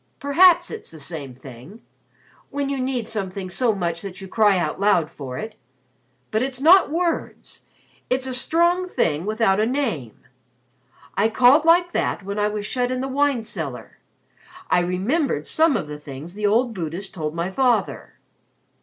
"Perhaps 0.19 0.71
it's 0.71 0.89
the 0.89 0.99
same 0.99 1.35
thing 1.35 1.83
when 2.49 2.69
you 2.69 2.79
need 2.79 3.07
something 3.07 3.51
so 3.51 3.75
much 3.75 4.01
that 4.01 4.19
you 4.19 4.27
cry 4.27 4.57
out 4.57 4.79
loud 4.79 5.11
for 5.11 5.37
it. 5.37 5.57
But 6.31 6.41
it's 6.41 6.59
not 6.59 6.89
words, 6.89 7.61
it's 8.09 8.25
a 8.25 8.33
strong 8.33 8.87
thing 8.87 9.27
without 9.27 9.59
a 9.59 9.65
name. 9.67 10.17
I 11.15 11.29
called 11.29 11.65
like 11.65 11.91
that 11.91 12.23
when 12.23 12.39
I 12.39 12.47
was 12.47 12.65
shut 12.65 12.89
in 12.89 13.01
the 13.01 13.07
wine 13.07 13.43
cellar. 13.43 13.99
I 14.71 14.79
remembered 14.79 15.45
some 15.45 15.77
of 15.77 15.87
the 15.87 15.99
things 15.99 16.33
the 16.33 16.47
old 16.47 16.73
Buddhist 16.73 17.13
told 17.13 17.35
my 17.35 17.51
father." 17.51 18.15